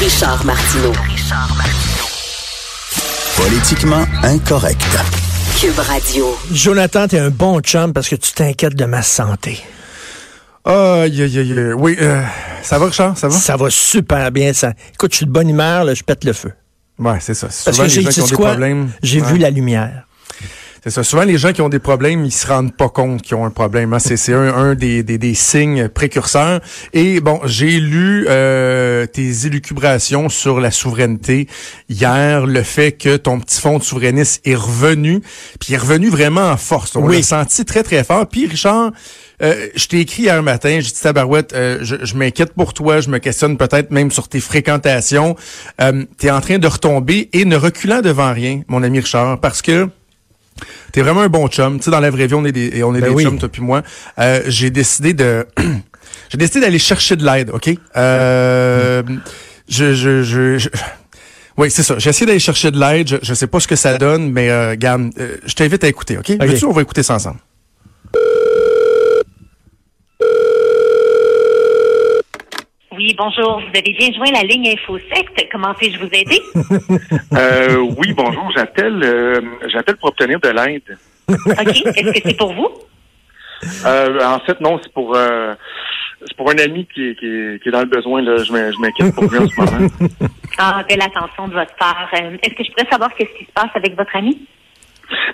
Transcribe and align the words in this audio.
Richard 0.00 0.44
Martineau. 0.44 0.92
Politiquement 3.36 4.04
incorrect. 4.22 4.82
Cube 5.60 5.78
Radio. 5.78 6.36
Jonathan, 6.50 7.06
t'es 7.08 7.18
un 7.18 7.30
bon 7.30 7.60
chum 7.60 7.92
parce 7.92 8.08
que 8.08 8.16
tu 8.16 8.32
t'inquiètes 8.32 8.74
de 8.74 8.84
ma 8.84 9.02
santé. 9.02 9.60
Aïe, 10.64 11.22
aïe, 11.22 11.38
aïe. 11.38 11.72
Oui, 11.76 11.96
euh, 12.00 12.22
ça 12.62 12.78
va, 12.78 12.86
Richard? 12.86 13.16
Ça 13.18 13.28
va? 13.28 13.36
Ça 13.36 13.56
va 13.56 13.70
super 13.70 14.30
bien. 14.32 14.52
Ça. 14.52 14.72
Écoute, 14.94 15.12
je 15.12 15.18
suis 15.18 15.26
de 15.26 15.30
bonne 15.32 15.48
humeur, 15.48 15.84
là, 15.84 15.94
je 15.94 16.02
pète 16.02 16.24
le 16.24 16.32
feu. 16.32 16.52
Ouais, 16.98 17.18
c'est 17.20 17.34
ça. 17.34 17.46
Parce 17.48 17.76
Souvent, 17.76 17.76
que 17.78 17.82
les 17.82 17.88
j'ai 17.90 18.02
gens 18.02 18.10
qui 18.10 18.20
ont 18.22 18.26
des 18.26 18.34
quoi? 18.34 18.48
problèmes. 18.50 18.90
J'ai 19.02 19.20
Ouais. 19.20 19.32
vu 19.32 19.38
la 19.38 19.50
lumière. 19.50 20.06
C'est 20.84 20.90
ça. 20.90 21.04
Souvent, 21.04 21.22
les 21.22 21.38
gens 21.38 21.52
qui 21.52 21.62
ont 21.62 21.68
des 21.68 21.78
problèmes, 21.78 22.24
ils 22.24 22.32
se 22.32 22.44
rendent 22.44 22.74
pas 22.76 22.88
compte 22.88 23.22
qu'ils 23.22 23.36
ont 23.36 23.44
un 23.44 23.50
problème. 23.50 23.92
hein. 23.92 24.00
C'est 24.00 24.16
c'est 24.16 24.32
un, 24.34 24.52
un 24.52 24.74
des, 24.74 25.04
des, 25.04 25.16
des 25.16 25.34
signes 25.34 25.88
précurseurs. 25.88 26.60
Et 26.92 27.20
bon, 27.20 27.40
j'ai 27.44 27.78
lu 27.78 28.26
euh, 28.28 29.06
tes 29.06 29.46
élucubrations 29.46 30.28
sur 30.28 30.58
la 30.58 30.72
souveraineté 30.72 31.46
hier, 31.88 32.46
le 32.46 32.62
fait 32.64 32.90
que 32.90 33.16
ton 33.16 33.38
petit 33.38 33.60
fond 33.60 33.78
de 33.78 33.84
souverainiste 33.84 34.40
est 34.44 34.56
revenu, 34.56 35.22
puis 35.60 35.74
est 35.74 35.76
revenu 35.76 36.08
vraiment 36.08 36.50
en 36.50 36.56
force. 36.56 36.96
On 36.96 37.04
Oui. 37.06 37.18
l'a 37.18 37.22
senti 37.22 37.64
très, 37.64 37.84
très 37.84 38.02
fort. 38.02 38.26
Puis, 38.26 38.46
Richard, 38.48 38.90
euh, 39.40 39.68
je 39.76 39.86
t'ai 39.86 40.00
écrit 40.00 40.22
hier 40.24 40.42
matin, 40.42 40.80
j'ai 40.80 40.90
dit 40.90 41.00
Tabarouette, 41.00 41.52
euh, 41.52 41.78
je, 41.82 41.94
je 42.04 42.14
m'inquiète 42.16 42.54
pour 42.54 42.74
toi, 42.74 43.00
je 43.00 43.08
me 43.08 43.18
questionne 43.18 43.56
peut-être 43.56 43.92
même 43.92 44.10
sur 44.10 44.26
tes 44.26 44.40
fréquentations. 44.40 45.36
Euh, 45.80 46.04
tu 46.18 46.26
es 46.26 46.30
en 46.32 46.40
train 46.40 46.58
de 46.58 46.66
retomber 46.66 47.28
et 47.32 47.44
ne 47.44 47.54
reculant 47.56 48.00
devant 48.00 48.32
rien, 48.32 48.62
mon 48.66 48.82
ami 48.82 48.98
Richard, 48.98 49.38
parce 49.38 49.62
que 49.62 49.88
T'es 50.92 51.02
vraiment 51.02 51.20
un 51.22 51.28
bon 51.28 51.48
chum. 51.48 51.78
Tu 51.78 51.84
sais, 51.84 51.90
dans 51.90 52.00
la 52.00 52.10
vraie 52.10 52.26
vie, 52.26 52.34
on 52.34 52.44
est 52.44 52.52
des, 52.52 52.70
et 52.74 52.82
on 52.84 52.94
est 52.94 53.00
Ben 53.00 53.08
des 53.10 53.14
oui. 53.14 53.24
chums, 53.24 53.38
toi 53.38 53.48
puis 53.48 53.62
moi. 53.62 53.82
Euh, 54.18 54.42
j'ai 54.46 54.70
décidé 54.70 55.14
de, 55.14 55.46
j'ai 56.30 56.38
décidé 56.38 56.60
d'aller 56.60 56.78
chercher 56.78 57.16
de 57.16 57.24
l'aide, 57.24 57.50
ok? 57.52 57.70
Euh, 57.96 59.02
je, 59.68 59.94
je, 59.94 60.22
je, 60.22 60.58
je- 60.58 60.68
oui, 61.58 61.70
c'est 61.70 61.82
ça. 61.82 61.96
J'ai 61.98 62.10
essayé 62.10 62.26
d'aller 62.26 62.38
chercher 62.38 62.70
de 62.70 62.78
l'aide. 62.80 63.08
Je, 63.08 63.16
je 63.22 63.34
sais 63.34 63.46
pas 63.46 63.60
ce 63.60 63.68
que 63.68 63.76
ça 63.76 63.98
donne, 63.98 64.30
mais 64.32 64.50
euh, 64.50 64.70
regarde, 64.70 65.10
euh, 65.18 65.36
je 65.44 65.54
t'invite 65.54 65.84
à 65.84 65.88
écouter, 65.88 66.16
ok. 66.18 66.30
Veux-tu, 66.40 66.64
on 66.64 66.72
va 66.72 66.82
écouter 66.82 67.02
ça 67.02 67.14
ensemble? 67.14 67.38
Oui, 73.12 73.16
bonjour. 73.18 73.60
Vous 73.60 73.78
avez 73.78 73.92
bien 73.98 74.10
joint 74.14 74.30
la 74.32 74.42
ligne 74.42 74.68
InfoSect. 74.68 75.48
Comment 75.52 75.74
puis-je 75.74 75.98
vous 75.98 76.08
aider? 76.12 76.40
Euh, 77.36 77.76
oui, 77.98 78.12
bonjour. 78.14 78.50
J'appelle, 78.56 79.02
euh, 79.04 79.40
j'appelle 79.68 79.96
pour 79.96 80.08
obtenir 80.10 80.40
de 80.40 80.48
l'aide. 80.48 80.96
OK. 81.28 81.36
Est-ce 81.68 82.10
que 82.12 82.20
c'est 82.28 82.36
pour 82.38 82.52
vous? 82.54 82.68
Euh, 83.86 84.18
en 84.24 84.38
fait, 84.40 84.58
non, 84.62 84.78
c'est 84.82 84.92
pour, 84.94 85.14
euh, 85.14 85.54
c'est 86.26 86.36
pour 86.36 86.50
un 86.50 86.58
ami 86.58 86.86
qui 86.94 87.08
est, 87.10 87.14
qui 87.18 87.26
est, 87.26 87.62
qui 87.62 87.68
est 87.68 87.72
dans 87.72 87.80
le 87.80 87.86
besoin. 87.86 88.22
Là. 88.22 88.42
Je 88.44 88.52
m'in- 88.52 88.70
je 88.72 88.78
m'inquiète 88.78 89.14
pour 89.14 89.24
lui 89.24 89.38
en 89.38 89.48
ce 89.48 89.60
moment. 89.60 89.88
Ah, 90.58 90.84
belle 90.88 91.02
attention 91.02 91.48
de 91.48 91.54
votre 91.54 91.74
part. 91.76 92.08
Euh, 92.14 92.36
Est-ce 92.42 92.54
que 92.54 92.64
je 92.64 92.70
pourrais 92.72 92.88
savoir 92.90 93.14
qu'est-ce 93.14 93.36
qui 93.38 93.44
se 93.46 93.52
passe 93.52 93.70
avec 93.74 93.94
votre 93.96 94.14
ami? 94.16 94.38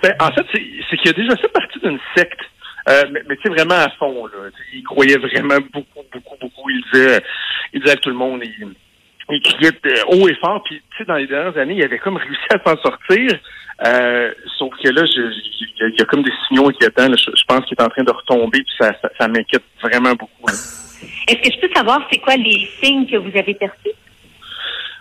Ben, 0.03 0.13
en 0.19 0.31
fait, 0.31 0.45
c'est, 0.53 0.63
c'est 0.89 0.97
qu'il 0.97 1.09
a 1.11 1.13
déjà 1.13 1.35
fait 1.37 1.49
partie 1.49 1.79
d'une 1.79 1.99
secte. 2.15 2.39
Euh, 2.87 3.03
mais 3.11 3.21
mais 3.27 3.35
tu 3.35 3.43
sais, 3.43 3.49
vraiment 3.49 3.75
à 3.75 3.89
fond. 3.99 4.25
Là. 4.27 4.49
Il 4.73 4.81
croyait 4.83 5.17
vraiment 5.17 5.57
beaucoup, 5.73 6.01
beaucoup, 6.13 6.35
beaucoup. 6.41 6.69
Il 6.69 6.81
disait, 6.93 7.21
il 7.73 7.81
disait 7.81 7.93
à 7.93 7.97
tout 7.97 8.09
le 8.09 8.15
monde, 8.15 8.41
il, 8.43 8.67
il 9.31 9.41
criait 9.41 9.71
euh, 9.85 10.03
haut 10.17 10.27
et 10.27 10.35
fort. 10.35 10.63
Puis, 10.63 10.81
tu 10.91 10.97
sais, 10.97 11.05
dans 11.05 11.15
les 11.15 11.27
dernières 11.27 11.57
années, 11.57 11.75
il 11.75 11.83
avait 11.83 11.99
comme 11.99 12.17
réussi 12.17 12.39
à 12.51 12.59
s'en 12.65 12.77
sortir. 12.81 13.37
Euh, 13.85 14.33
sauf 14.57 14.73
que 14.83 14.89
là, 14.89 15.05
je, 15.05 15.11
je- 15.31 15.87
il 15.87 15.95
y 15.97 16.01
a- 16.01 16.05
comme 16.05 16.23
des 16.23 16.31
signaux 16.47 16.67
inquiétants. 16.69 17.07
là. 17.09 17.15
Je, 17.15 17.31
je 17.35 17.43
pense 17.47 17.65
qu'il 17.65 17.77
est 17.79 17.83
en 17.83 17.87
train 17.89 18.03
de 18.03 18.11
retomber. 18.11 18.59
Puis 18.63 18.73
ça, 18.77 18.91
ça, 19.01 19.09
ça 19.17 19.27
m'inquiète 19.27 19.63
vraiment 19.81 20.11
beaucoup. 20.13 20.47
là. 20.47 20.53
Est-ce 20.53 21.37
que 21.49 21.55
je 21.55 21.59
peux 21.61 21.73
savoir 21.73 22.05
c'est 22.11 22.19
quoi 22.19 22.35
les 22.35 22.67
signes 22.81 23.05
que 23.07 23.15
vous 23.17 23.31
avez 23.37 23.53
perçus? 23.53 23.93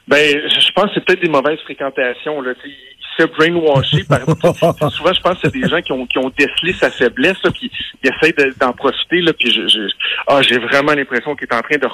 Ben, 0.06 0.38
je 0.48 0.72
pense 0.72 0.84
que 0.86 0.90
c'est 0.94 1.04
peut-être 1.04 1.22
des 1.22 1.28
mauvaises 1.28 1.58
fréquentations. 1.60 2.40
Là. 2.40 2.52
Il 2.64 2.70
se 2.70 3.22
fait 3.22 3.26
brainwasher 3.36 4.04
par. 4.04 4.20
souvent, 4.92 5.12
je 5.12 5.20
pense 5.20 5.34
que 5.40 5.48
c'est 5.50 5.52
des 5.60 5.68
gens 5.68 5.82
qui 5.82 5.92
ont, 5.92 6.06
qui 6.06 6.18
ont 6.18 6.30
décelé 6.38 6.72
sa 6.74 6.90
faiblesse, 6.90 7.42
là, 7.42 7.50
puis 7.50 7.70
ils 8.02 8.10
essayent 8.10 8.32
de- 8.32 8.54
d'en 8.58 8.72
profiter. 8.72 9.20
Là, 9.20 9.32
puis 9.32 9.50
je, 9.50 9.66
je- 9.66 9.92
ah, 10.28 10.40
j'ai 10.42 10.58
vraiment 10.58 10.92
l'impression 10.94 11.34
qu'il 11.34 11.48
est 11.50 11.54
en 11.54 11.60
train 11.62 11.76
de 11.78 11.86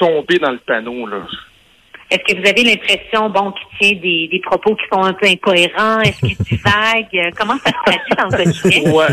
retomber 0.00 0.38
dans 0.38 0.52
le 0.52 0.58
panneau. 0.58 1.06
Là. 1.06 1.18
Est-ce 2.10 2.24
que 2.34 2.40
vous 2.40 2.48
avez 2.48 2.64
l'impression, 2.64 3.28
bon, 3.28 3.52
qu'il 3.52 3.78
tient 3.78 4.00
des, 4.00 4.28
des 4.28 4.40
propos 4.40 4.74
qui 4.74 4.84
sont 4.90 5.02
un 5.04 5.12
peu 5.12 5.26
incohérents? 5.26 6.00
Est-ce 6.00 6.20
qu'il 6.20 6.36
divague? 6.38 7.06
Euh, 7.14 7.30
Comment 7.36 7.58
ça 7.58 7.70
se 7.70 7.84
traduit 7.84 8.16
dans 8.16 8.24
le 8.38 8.44
quotidien? 8.44 8.92
Ouais, 8.92 9.06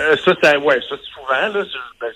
euh, 0.00 0.16
ça, 0.16 0.34
ça, 0.42 0.58
ouais, 0.58 0.80
ça 0.88 0.96
souvent. 1.14 1.58
Là, 1.58 1.64
je- 1.64 1.78
ben, 2.00 2.10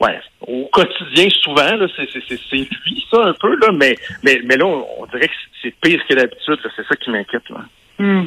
ouais, 0.00 0.20
au 0.46 0.64
quotidien, 0.72 1.28
souvent, 1.42 1.76
là, 1.76 1.86
c'est, 1.96 2.08
c'est, 2.12 2.22
c'est, 2.28 2.40
c'est 2.50 2.56
lui, 2.56 3.06
ça, 3.10 3.18
un 3.24 3.34
peu, 3.34 3.54
là, 3.56 3.72
mais, 3.74 3.94
mais, 4.22 4.40
mais 4.44 4.56
là, 4.56 4.64
on, 4.66 4.86
on 5.00 5.06
dirait 5.06 5.28
que 5.28 5.34
c'est 5.60 5.74
pire 5.82 6.00
que 6.08 6.14
d'habitude. 6.14 6.58
là. 6.64 6.70
C'est 6.74 6.86
ça 6.86 6.96
qui 6.96 7.10
m'inquiète. 7.10 7.48
Là. 7.50 7.60
Hmm. 7.98 8.24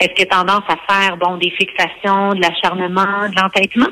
Est-ce 0.00 0.12
qu'il 0.14 0.24
a 0.24 0.26
tendance 0.26 0.64
à 0.68 0.76
faire, 0.92 1.16
bon, 1.16 1.38
des 1.38 1.50
fixations, 1.50 2.34
de 2.34 2.42
l'acharnement, 2.42 3.28
de 3.30 3.40
l'entêtement? 3.40 3.88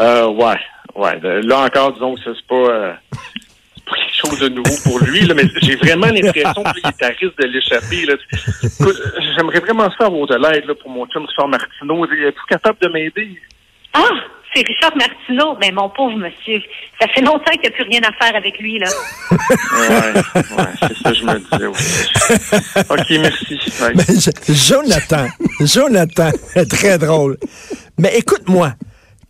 Euh, 0.00 0.28
ouais, 0.28 0.58
ouais. 0.94 1.16
Ben, 1.18 1.46
Là 1.46 1.60
encore, 1.60 1.92
disons 1.92 2.14
que 2.14 2.20
c'est 2.24 2.46
pas, 2.46 2.54
euh, 2.54 2.92
pas 3.12 3.96
quelque 3.96 4.16
chose 4.28 4.38
de 4.40 4.48
nouveau 4.48 4.74
pour 4.84 4.98
lui, 5.00 5.20
là, 5.22 5.34
mais 5.34 5.44
j'ai 5.62 5.76
vraiment 5.76 6.06
l'impression 6.06 6.62
qu'il 6.74 6.86
est 6.86 7.02
à 7.02 7.08
risque 7.08 7.38
de 7.38 7.46
l'échapper. 7.46 8.06
J'aimerais 9.36 9.60
vraiment 9.60 9.88
ça 9.98 10.06
avoir 10.06 10.26
de 10.26 10.36
l'aide 10.36 10.66
là, 10.66 10.74
pour 10.74 10.90
mon 10.90 11.06
chum 11.06 11.24
Richard 11.24 11.48
Martineau. 11.48 12.04
Es-tu 12.06 12.40
capable 12.48 12.78
de 12.80 12.88
m'aider? 12.88 13.38
Ah, 13.92 14.08
c'est 14.54 14.66
Richard 14.66 14.96
Martineau. 14.96 15.56
Mais 15.60 15.72
mon 15.72 15.88
pauvre 15.88 16.16
monsieur, 16.16 16.60
ça 17.00 17.08
fait 17.08 17.20
longtemps 17.22 17.50
qu'il 17.52 17.62
n'y 17.62 17.66
a 17.68 17.70
plus 17.70 17.84
rien 17.84 18.00
à 18.02 18.12
faire 18.24 18.36
avec 18.36 18.58
lui, 18.58 18.78
là. 18.78 18.86
Ouais, 19.30 19.88
ouais, 19.88 20.64
c'est 20.80 20.96
ça 20.98 21.10
que 21.10 21.16
je 21.16 21.24
me 21.24 21.38
disais 21.38 21.66
aussi. 21.66 22.08
OK, 22.90 23.06
merci. 23.20 23.58
Ouais. 23.82 23.92
Mais 23.94 24.04
je- 24.08 24.52
Jonathan, 24.52 25.26
Jonathan, 25.60 26.30
très 26.70 26.98
drôle. 26.98 27.36
Mais 27.98 28.16
écoute-moi, 28.16 28.72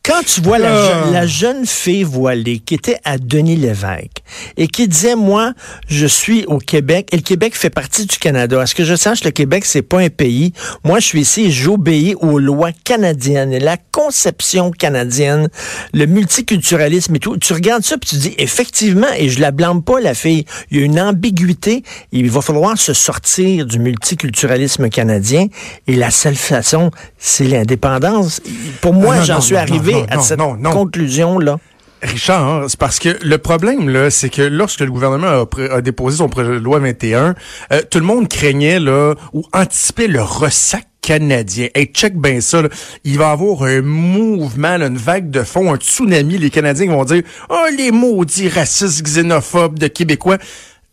quand 0.02 0.22
tu 0.24 0.40
vois 0.40 0.58
la, 0.58 0.72
Ah. 0.72 1.04
je- 1.06 1.12
la 1.12 1.26
jeune 1.26 1.66
fille 1.66 2.04
voilée 2.04 2.58
qui 2.58 2.74
était 2.74 2.96
à 3.04 3.18
Denis 3.18 3.56
Lévesque 3.56 4.22
et 4.56 4.66
qui 4.66 4.88
disait, 4.88 5.14
moi, 5.14 5.52
je 5.88 6.06
suis 6.06 6.44
au 6.46 6.58
Québec 6.58 7.08
et 7.12 7.16
le 7.16 7.22
Québec 7.22 7.54
fait 7.54 7.70
partie 7.70 8.06
du 8.06 8.16
Canada. 8.16 8.60
À 8.60 8.66
ce 8.66 8.74
que 8.74 8.84
je 8.84 8.94
sache, 8.96 9.22
le 9.24 9.30
Québec, 9.30 9.64
c'est 9.66 9.82
pas 9.82 9.98
un 10.00 10.08
pays. 10.08 10.52
Moi, 10.84 11.00
je 11.00 11.06
suis 11.06 11.20
ici 11.20 11.42
et 11.46 11.50
j'obéis 11.50 12.14
aux 12.16 12.38
lois 12.38 12.70
canadiennes 12.84 13.52
et 13.52 13.60
la 13.60 13.76
conception 13.76 14.70
canadienne, 14.70 15.48
le 15.92 16.06
multiculturalisme 16.06 17.14
et 17.16 17.18
tout. 17.18 17.36
Tu 17.36 17.52
regardes 17.52 17.84
ça 17.84 17.96
puis 17.98 18.08
tu 18.10 18.16
dis, 18.16 18.34
effectivement, 18.38 19.06
et 19.16 19.28
je 19.28 19.40
la 19.40 19.50
blâme 19.50 19.82
pas, 19.82 20.00
la 20.00 20.14
fille, 20.14 20.46
il 20.70 20.78
y 20.78 20.82
a 20.82 20.84
une 20.86 20.98
ambiguïté. 21.00 21.82
Il 22.12 22.30
va 22.30 22.40
falloir 22.40 22.78
se 22.78 22.94
sortir 22.94 23.66
du 23.66 23.78
multiculturalisme 23.78 24.88
canadien 24.88 25.46
et 25.86 25.94
la 25.96 26.10
seule 26.10 26.36
façon, 26.36 26.90
c'est 27.18 27.44
l'indépendance. 27.44 28.40
Pour 28.80 28.94
moi, 28.94 29.16
Ah, 29.18 29.24
j'en 29.24 29.40
suis 29.40 29.54
non, 29.54 29.60
non, 29.92 30.06
à 30.08 30.16
non, 30.16 30.22
cette 30.22 30.38
non, 30.38 30.56
non. 30.56 30.70
conclusion-là? 30.72 31.58
Richard, 32.02 32.46
hein, 32.46 32.66
c'est 32.68 32.78
parce 32.78 32.98
que 32.98 33.10
le 33.22 33.38
problème, 33.38 33.88
là, 33.90 34.10
c'est 34.10 34.30
que 34.30 34.42
lorsque 34.42 34.80
le 34.80 34.90
gouvernement 34.90 35.46
a, 35.70 35.80
déposé 35.82 36.18
son 36.18 36.28
projet 36.28 36.48
de 36.48 36.58
loi 36.58 36.78
21, 36.78 37.34
euh, 37.72 37.82
tout 37.90 37.98
le 37.98 38.06
monde 38.06 38.26
craignait 38.26 38.80
là, 38.80 39.14
ou 39.34 39.44
anticipait 39.52 40.06
le 40.06 40.22
ressac 40.22 40.86
canadien. 41.02 41.68
Hey, 41.74 41.86
check 41.86 42.16
bien 42.16 42.40
ça. 42.40 42.62
là. 42.62 42.68
Il 43.04 43.18
va 43.18 43.28
y 43.28 43.32
avoir 43.32 43.62
un 43.64 43.82
mouvement, 43.82 44.76
là, 44.76 44.86
une 44.86 44.96
vague 44.96 45.30
de 45.30 45.42
fond, 45.42 45.72
un 45.72 45.76
tsunami. 45.76 46.38
Les 46.38 46.50
Canadiens 46.50 46.86
vont 46.86 47.04
dire 47.04 47.22
«Oh, 47.50 47.66
les 47.76 47.90
maudits 47.90 48.48
racistes 48.48 49.02
xénophobes 49.02 49.78
de 49.78 49.86
Québécois». 49.86 50.38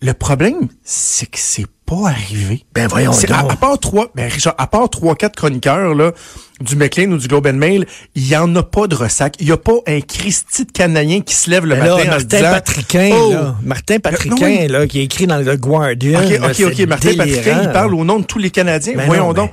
Le 0.01 0.13
problème, 0.13 0.67
c'est 0.83 1.25
que 1.25 1.39
c'est 1.39 1.65
pas 1.87 2.09
arrivé. 2.09 2.65
Ben 2.75 2.87
voyons 2.87 3.13
C'est- 3.13 3.31
à, 3.31 3.41
donc. 3.41 3.53
à 3.53 3.55
part 3.55 3.79
trois, 3.79 4.11
ben 4.13 4.29
Richard, 4.29 4.53
à 4.57 4.67
part 4.67 4.89
trois, 4.89 5.15
quatre 5.15 5.35
chroniqueurs 5.37 5.95
là, 5.95 6.11
du 6.59 6.75
McLean 6.75 7.11
ou 7.11 7.17
du 7.17 7.27
Globe 7.27 7.47
and 7.47 7.53
Mail, 7.53 7.85
il 8.13 8.27
y 8.27 8.35
en 8.35 8.53
a 8.57 8.61
pas 8.63 8.87
de 8.87 8.95
ressac. 8.95 9.35
Il 9.39 9.47
y 9.47 9.51
a 9.53 9.57
pas 9.57 9.75
un 9.87 10.01
Christy 10.01 10.65
de 10.65 10.71
Canadien 10.71 11.21
qui 11.21 11.33
se 11.33 11.49
lève 11.49 11.65
le 11.65 11.75
Ben 11.75 11.85
là, 11.85 11.95
matin 11.97 11.99
en 12.01 12.03
se 12.03 12.09
Martin 12.09 12.37
disant, 12.37 12.51
Patriquin, 12.51 13.09
Oh! 13.13 13.31
là, 13.31 13.55
Martin 13.63 13.99
Patriquin, 13.99 14.35
non, 14.49 14.61
oui. 14.61 14.67
là, 14.67 14.85
qui 14.87 14.99
est 14.99 15.03
écrit 15.05 15.27
dans 15.27 15.37
le 15.37 15.55
Guardian. 15.55 16.19
Ok, 16.21 16.29
là, 16.29 16.47
ok, 16.47 16.53
c'est 16.55 16.65
ok. 16.65 16.79
Martin 16.87 17.09
Patriquin, 17.15 17.41
délirant, 17.41 17.61
il 17.63 17.71
parle 17.71 17.91
là. 17.91 17.97
au 17.97 18.03
nom 18.03 18.19
de 18.19 18.25
tous 18.25 18.39
les 18.39 18.49
Canadiens. 18.51 18.93
Ben 18.97 19.05
Voyons 19.07 19.27
non, 19.27 19.33
donc. 19.33 19.51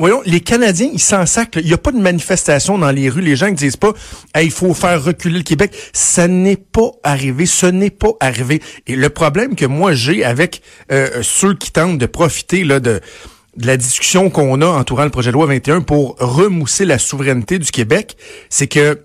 Voyons, 0.00 0.22
les 0.24 0.40
Canadiens, 0.40 0.88
ils 0.90 0.98
s'en 0.98 1.26
sacrent. 1.26 1.58
Il 1.58 1.66
n'y 1.66 1.74
a 1.74 1.78
pas 1.78 1.92
de 1.92 1.98
manifestation 1.98 2.78
dans 2.78 2.90
les 2.90 3.10
rues. 3.10 3.20
Les 3.20 3.36
gens 3.36 3.48
ne 3.48 3.54
disent 3.54 3.76
pas, 3.76 3.92
il 4.40 4.50
faut 4.50 4.72
faire 4.72 5.04
reculer 5.04 5.36
le 5.36 5.44
Québec. 5.44 5.72
Ça 5.92 6.26
n'est 6.26 6.56
pas 6.56 6.92
arrivé. 7.02 7.44
Ce 7.44 7.66
n'est 7.66 7.90
pas 7.90 8.12
arrivé. 8.18 8.62
Et 8.86 8.96
le 8.96 9.10
problème 9.10 9.54
que 9.54 9.66
moi 9.66 9.92
j'ai 9.92 10.24
avec 10.24 10.62
euh, 10.90 11.22
ceux 11.22 11.52
qui 11.52 11.70
tentent 11.70 11.98
de 11.98 12.06
profiter 12.06 12.64
là 12.64 12.80
de 12.80 13.02
de 13.56 13.66
la 13.66 13.76
discussion 13.76 14.30
qu'on 14.30 14.62
a 14.62 14.66
entourant 14.66 15.04
le 15.04 15.10
projet 15.10 15.30
de 15.30 15.34
loi 15.34 15.44
21 15.44 15.82
pour 15.82 16.16
remousser 16.18 16.86
la 16.86 16.98
souveraineté 16.98 17.58
du 17.58 17.70
Québec, 17.70 18.16
c'est 18.48 18.68
que 18.68 19.02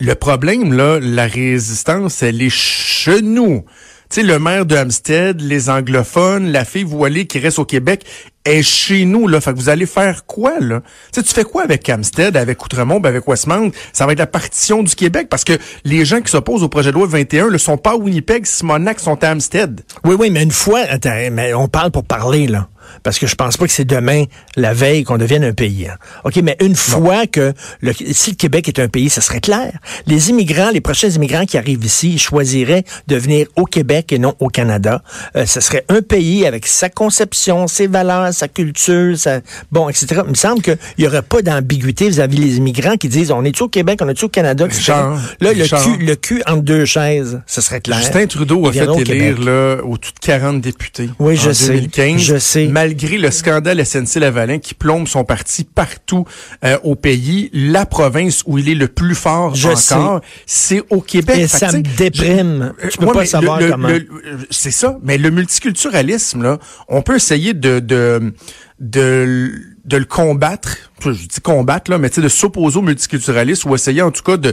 le 0.00 0.14
problème, 0.16 0.72
là, 0.74 0.98
la 1.00 1.26
résistance, 1.26 2.22
elle 2.22 2.42
est 2.42 2.50
chez 2.50 3.22
nous. 3.22 3.64
Sais, 4.12 4.24
le 4.24 4.40
maire 4.40 4.66
de 4.66 4.76
Hampstead, 4.76 5.40
les 5.40 5.70
anglophones, 5.70 6.50
la 6.50 6.64
fille 6.64 6.82
voilée 6.82 7.28
qui 7.28 7.38
reste 7.38 7.60
au 7.60 7.64
Québec 7.64 8.04
est 8.44 8.62
chez 8.62 9.04
nous, 9.04 9.28
là. 9.28 9.40
Fait 9.40 9.52
que 9.52 9.56
vous 9.56 9.68
allez 9.68 9.86
faire 9.86 10.26
quoi, 10.26 10.58
là? 10.58 10.80
Sais, 11.12 11.22
tu 11.22 11.32
fais 11.32 11.44
quoi 11.44 11.62
avec 11.62 11.88
Hampstead, 11.88 12.36
avec 12.36 12.60
Outremont, 12.64 13.00
avec 13.04 13.28
Westmount? 13.28 13.70
Ça 13.92 14.06
va 14.06 14.12
être 14.12 14.18
la 14.18 14.26
partition 14.26 14.82
du 14.82 14.96
Québec 14.96 15.28
parce 15.30 15.44
que 15.44 15.52
les 15.84 16.04
gens 16.04 16.20
qui 16.22 16.32
s'opposent 16.32 16.64
au 16.64 16.68
projet 16.68 16.90
de 16.90 16.96
loi 16.96 17.06
21 17.06 17.50
ne 17.50 17.58
sont 17.58 17.76
pas 17.76 17.92
à 17.92 17.96
Winnipeg, 17.96 18.46
Simonac 18.46 18.98
sont 18.98 19.22
à 19.22 19.30
Hampstead. 19.30 19.82
Oui, 20.04 20.16
oui, 20.18 20.30
mais 20.30 20.42
une 20.42 20.50
fois, 20.50 20.80
attends, 20.80 21.14
mais 21.30 21.54
on 21.54 21.68
parle 21.68 21.92
pour 21.92 22.02
parler, 22.02 22.48
là 22.48 22.68
parce 23.02 23.18
que 23.18 23.26
je 23.26 23.34
pense 23.34 23.56
pas 23.56 23.66
que 23.66 23.72
c'est 23.72 23.84
demain, 23.84 24.24
la 24.56 24.74
veille, 24.74 25.04
qu'on 25.04 25.18
devienne 25.18 25.44
un 25.44 25.52
pays. 25.52 25.88
Hein. 25.88 25.96
OK, 26.24 26.36
mais 26.42 26.56
une 26.60 26.76
fois 26.76 27.26
que 27.26 27.52
le, 27.80 27.92
si 27.92 28.30
le 28.30 28.36
Québec 28.36 28.68
est 28.68 28.78
un 28.78 28.88
pays, 28.88 29.10
ça 29.10 29.20
serait 29.20 29.40
clair. 29.40 29.72
Les 30.06 30.30
immigrants, 30.30 30.70
les 30.72 30.80
prochains 30.80 31.08
immigrants 31.08 31.46
qui 31.46 31.58
arrivent 31.58 31.84
ici, 31.84 32.12
ils 32.12 32.18
choisiraient 32.18 32.84
de 33.06 33.16
venir 33.16 33.46
au 33.56 33.64
Québec 33.64 34.12
et 34.12 34.18
non 34.18 34.34
au 34.40 34.48
Canada. 34.48 35.02
Euh, 35.36 35.46
ce 35.46 35.60
serait 35.60 35.84
un 35.88 36.02
pays 36.02 36.46
avec 36.46 36.66
sa 36.66 36.88
conception, 36.88 37.66
ses 37.66 37.86
valeurs, 37.86 38.32
sa 38.32 38.48
culture, 38.48 39.16
sa, 39.18 39.40
bon, 39.70 39.88
etc. 39.88 40.22
Il 40.24 40.30
me 40.30 40.34
semble 40.34 40.62
qu'il 40.62 40.78
y 40.98 41.06
aurait 41.06 41.22
pas 41.22 41.42
d'ambiguïté 41.42 42.08
vis-à-vis 42.08 42.38
des 42.38 42.56
immigrants 42.56 42.96
qui 42.96 43.08
disent 43.08 43.30
on 43.30 43.44
est 43.44 43.60
au 43.60 43.68
Québec, 43.68 44.00
on 44.02 44.08
est 44.08 44.22
au 44.22 44.28
Canada. 44.28 44.64
Richard, 44.64 45.18
là, 45.40 45.52
le 45.52 45.66
cul, 45.66 46.04
le 46.04 46.16
cul 46.16 46.42
entre 46.46 46.62
deux 46.62 46.84
chaises, 46.84 47.40
ce 47.46 47.60
serait 47.60 47.80
clair. 47.80 47.98
Justin 47.98 48.26
Trudeau 48.26 48.66
a 48.66 48.72
fait 48.72 48.86
élire 49.00 49.40
là, 49.40 49.78
au-dessus 49.82 50.12
de 50.12 50.26
40 50.26 50.60
députés 50.60 51.10
Oui, 51.18 51.36
je 51.36 51.50
en 51.50 51.54
sais. 51.54 51.74
2015. 51.74 52.20
Je 52.20 52.38
sais. 52.38 52.66
Malgré 52.80 53.18
le 53.18 53.30
scandale 53.30 53.84
SNC-Lavalin 53.84 54.58
qui 54.58 54.72
plombe 54.72 55.06
son 55.06 55.22
parti 55.22 55.64
partout 55.64 56.24
euh, 56.64 56.78
au 56.82 56.94
pays, 56.96 57.50
la 57.52 57.84
province 57.84 58.42
où 58.46 58.56
il 58.56 58.70
est 58.70 58.74
le 58.74 58.88
plus 58.88 59.14
fort 59.14 59.54
Je 59.54 59.68
encore, 59.68 60.22
c'est 60.46 60.82
au 60.88 61.02
Québec. 61.02 61.36
Et 61.36 61.46
Fait 61.46 61.58
ça 61.58 61.72
me 61.72 61.82
déprime. 61.82 62.72
je- 62.82 62.88
Tu 62.88 62.96
peux 62.96 63.04
ouais, 63.04 63.12
pas 63.12 63.26
savoir 63.26 63.60
le- 63.60 63.70
comment. 63.70 63.88
le- 63.88 64.08
c'est 64.48 64.70
ça. 64.70 64.98
Mais 65.02 65.18
le 65.18 65.30
multiculturalisme, 65.30 66.42
là, 66.42 66.58
on 66.88 67.02
peut 67.02 67.16
essayer 67.16 67.52
de, 67.52 67.80
de, 67.80 68.32
de, 68.78 69.52
de 69.84 69.96
le 69.96 70.04
combattre. 70.04 70.76
Je 71.04 71.10
dis 71.12 71.40
combattre, 71.42 71.90
là, 71.90 71.96
mais 71.98 72.10
tu 72.10 72.16
sais, 72.16 72.20
de 72.20 72.28
s'opposer 72.28 72.78
au 72.78 72.82
multiculturalisme 72.82 73.70
ou 73.70 73.74
essayer, 73.74 74.02
en 74.02 74.10
tout 74.10 74.22
cas, 74.22 74.36
de, 74.36 74.52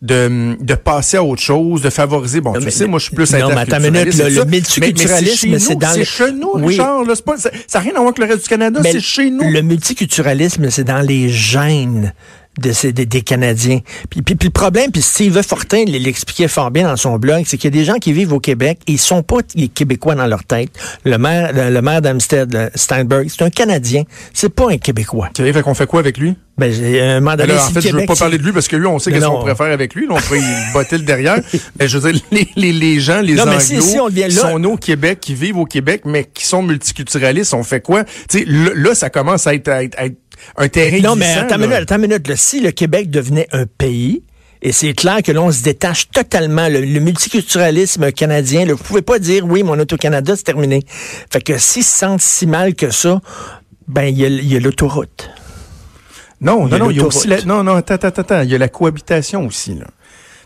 de, 0.00 0.56
de 0.60 0.74
passer 0.74 1.16
à 1.16 1.24
autre 1.24 1.42
chose, 1.42 1.82
de 1.82 1.90
favoriser. 1.90 2.40
Bon, 2.40 2.52
tu 2.52 2.60
mais- 2.64 2.70
sais, 2.70 2.86
moi, 2.86 2.98
je 3.00 3.06
suis 3.06 3.14
plus 3.16 3.32
non, 3.32 3.48
mais 3.48 3.56
attends 3.62 3.78
une 3.82 3.90
minute, 3.90 4.14
le- 4.16 4.28
le 4.28 4.44
multiculturalisme, 4.44 5.58
c'est 5.58 5.74
dans 5.76 5.92
C'est 5.92 6.04
chez 6.04 6.32
nous, 6.32 6.50
Oui. 6.54 6.68
Richard, 6.74 7.04
là. 7.04 7.14
C'est 7.16 7.24
pas, 7.24 7.36
ça 7.36 7.50
n'a 7.74 7.80
rien 7.80 7.90
à 7.92 7.94
voir 7.94 8.06
avec 8.08 8.18
le 8.18 8.24
reste 8.26 8.42
du 8.44 8.48
Canada, 8.48 8.80
c'est 8.84 9.00
chez 9.00 9.30
nous. 9.30 9.50
Le 9.50 9.60
multiculturalisme, 9.62 10.70
c'est 10.70 10.84
dans 10.84 11.00
les 11.00 11.28
gènes 11.28 12.12
de 12.58 12.72
ces, 12.72 12.92
des, 12.92 13.22
Canadiens. 13.22 13.80
Puis, 14.10 14.22
puis, 14.22 14.34
puis 14.34 14.48
le 14.48 14.52
problème, 14.52 14.90
puis 14.90 15.02
Steve 15.02 15.40
Fortin 15.42 15.84
l'expliquait 15.86 16.48
fort 16.48 16.70
bien 16.70 16.88
dans 16.88 16.96
son 16.96 17.18
blog, 17.18 17.44
c'est 17.46 17.56
qu'il 17.56 17.74
y 17.74 17.76
a 17.76 17.78
des 17.78 17.84
gens 17.84 17.98
qui 17.98 18.12
vivent 18.12 18.32
au 18.32 18.40
Québec 18.40 18.78
et 18.86 18.92
ils 18.92 18.98
sont 18.98 19.22
pas 19.22 19.38
les 19.54 19.68
Québécois 19.68 20.14
dans 20.14 20.26
leur 20.26 20.44
tête. 20.44 20.70
Le 21.04 21.18
maire, 21.18 21.52
le, 21.52 21.80
maire 21.80 22.02
d'Amstead, 22.02 22.52
le 22.52 22.70
Steinberg, 22.74 23.28
c'est 23.28 23.44
un 23.44 23.50
Canadien. 23.50 24.04
C'est 24.32 24.48
pas 24.48 24.70
un 24.70 24.78
Québécois. 24.78 25.30
Tu 25.34 25.52
fait 25.52 25.62
qu'on 25.62 25.74
fait 25.74 25.86
quoi 25.86 26.00
avec 26.00 26.18
lui? 26.18 26.36
Ben, 26.58 26.72
j'ai- 26.72 27.00
un 27.00 27.20
donné, 27.20 27.52
Alors, 27.52 27.64
en 27.66 27.68
fait, 27.68 27.74
le 27.76 27.80
je 27.80 27.86
veux 27.86 27.92
Québec, 27.92 28.08
pas 28.08 28.16
parler 28.16 28.36
de 28.38 28.42
lui 28.42 28.52
parce 28.52 28.66
que 28.66 28.76
lui, 28.76 28.86
on 28.86 28.98
sait 28.98 29.12
qu'est-ce 29.12 29.26
qu'on 29.26 29.38
pourrait 29.38 29.54
faire 29.54 29.72
avec 29.72 29.94
lui. 29.94 30.06
Là, 30.06 30.14
on 30.16 30.20
pourrait 30.20 30.40
y 30.40 30.42
botter 30.72 30.98
le 30.98 31.04
derrière. 31.04 31.38
Mais 31.78 31.86
je 31.88 31.98
veux 31.98 32.10
dire, 32.12 32.20
les, 32.32 32.48
les, 32.56 32.72
les 32.72 33.00
gens, 33.00 33.20
les 33.20 33.34
Non, 33.34 33.44
si- 33.60 33.80
si 33.80 33.98
on 34.00 34.08
là- 34.08 34.30
sont 34.30 34.64
au 34.64 34.76
Québec, 34.76 35.20
qui 35.20 35.34
vivent 35.34 35.58
au 35.58 35.64
Québec, 35.66 36.02
mais 36.04 36.24
qui 36.24 36.44
sont 36.44 36.62
multiculturalistes, 36.62 37.54
on 37.54 37.62
fait 37.62 37.80
quoi? 37.80 38.04
Tu 38.28 38.40
sais, 38.40 38.44
là, 38.46 38.94
ça 38.94 39.08
commence 39.08 39.46
à 39.46 39.54
être, 39.54 39.68
à 39.68 39.84
être, 39.84 39.94
à 39.98 40.06
être 40.06 40.16
un 40.56 40.68
terrain 40.68 40.98
Non, 41.00 41.14
mais 41.16 41.32
attends 41.32 41.54
une 41.56 41.62
minute, 41.62 41.74
attends 41.82 41.94
une 41.96 42.02
minute. 42.02 42.26
là. 42.28 42.36
Si 42.36 42.60
le 42.60 42.70
Québec 42.72 43.08
devenait 43.10 43.46
un 43.52 43.66
pays, 43.66 44.22
et 44.60 44.72
c'est 44.72 44.92
clair 44.94 45.22
que 45.22 45.30
l'on 45.30 45.52
se 45.52 45.62
détache 45.62 46.08
totalement, 46.10 46.68
le, 46.68 46.80
le 46.80 46.98
multiculturalisme 47.00 48.10
canadien, 48.10 48.64
là, 48.64 48.74
vous 48.74 48.82
pouvez 48.82 49.02
pas 49.02 49.20
dire, 49.20 49.44
oui, 49.46 49.62
mon 49.62 49.78
auto-Canada, 49.78 50.34
c'est 50.36 50.42
terminé. 50.42 50.82
Fait 51.32 51.40
que 51.40 51.56
s'ils 51.58 51.84
se 51.84 51.96
sentent 51.96 52.20
si 52.20 52.46
mal 52.46 52.74
que 52.74 52.90
ça, 52.90 53.20
ben, 53.86 54.04
il 54.04 54.18
y 54.18 54.24
a- 54.24 54.28
il 54.28 54.52
y 54.52 54.56
a 54.56 54.60
l'autoroute. 54.60 55.30
Non, 56.40 56.68
non, 56.68 56.78
non, 56.78 56.90
il 56.90 56.98
y 56.98 57.00
a 57.00 57.06
aussi 57.06 57.28
la, 57.28 57.42
non, 57.42 57.64
non, 57.64 57.74
attends, 57.74 57.94
attends, 57.94 58.20
attends, 58.20 58.42
il 58.42 58.50
y 58.50 58.54
a 58.54 58.58
la 58.58 58.68
cohabitation 58.68 59.46
aussi, 59.46 59.74
là. 59.74 59.86